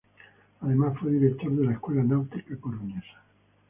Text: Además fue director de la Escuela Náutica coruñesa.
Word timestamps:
Además 0.61 0.97
fue 0.99 1.11
director 1.11 1.51
de 1.51 1.63
la 1.63 1.73
Escuela 1.73 2.01
Náutica 2.01 2.57
coruñesa. 2.59 3.21